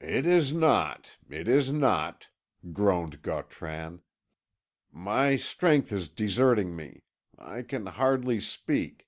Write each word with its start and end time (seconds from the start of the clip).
"It 0.00 0.26
is 0.26 0.52
not, 0.52 1.18
it 1.30 1.46
is 1.46 1.70
not," 1.70 2.30
groaned 2.72 3.22
Gautran. 3.22 4.02
"My 4.90 5.36
strength 5.36 5.92
is 5.92 6.08
deserting 6.08 6.74
me; 6.74 7.04
I 7.38 7.62
can 7.62 7.86
hardly 7.86 8.40
speak. 8.40 9.06